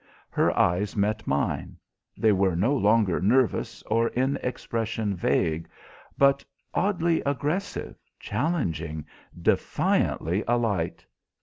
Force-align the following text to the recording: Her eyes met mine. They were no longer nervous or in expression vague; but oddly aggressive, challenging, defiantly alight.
Her 0.31 0.51
eyes 0.57 0.95
met 0.95 1.27
mine. 1.27 1.77
They 2.17 2.31
were 2.31 2.55
no 2.55 2.75
longer 2.75 3.21
nervous 3.21 3.83
or 3.83 4.07
in 4.07 4.37
expression 4.37 5.15
vague; 5.15 5.69
but 6.17 6.43
oddly 6.73 7.21
aggressive, 7.21 7.93
challenging, 8.19 9.05
defiantly 9.39 10.43
alight. 10.47 11.05